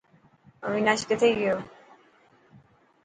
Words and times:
اويناش 0.65 1.01
ڪٿي 1.09 1.29
گيو. 1.39 1.55